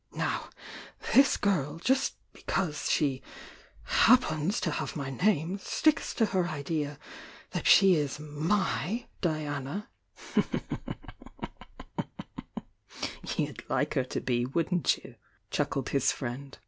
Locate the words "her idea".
6.25-6.97